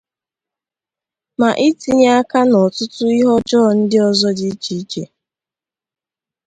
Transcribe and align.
na 1.39 1.49
itinye 1.67 2.09
aka 2.19 2.39
n'ọtụtụ 2.49 3.01
ihe 3.13 3.27
ọjọọ 3.37 3.67
ndị 3.79 3.97
ọzọ 4.09 4.29
dị 4.37 4.45
iche 4.53 4.73
iche 4.81 5.03